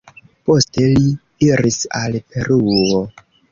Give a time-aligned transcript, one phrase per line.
[0.49, 1.03] Poste li
[1.49, 3.07] iris al Peruo.